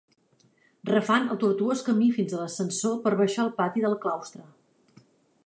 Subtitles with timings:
[0.89, 4.47] Refan el tortuós camí fins a l'ascensor per baixar al pati del claustre.